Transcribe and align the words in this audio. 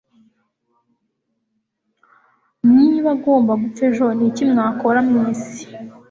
niba 2.75 3.09
agomba 3.15 3.51
gupfa 3.61 3.81
ejo, 3.89 4.05
niki 4.17 4.43
mwakora 4.51 4.99
mwisi 5.09 5.63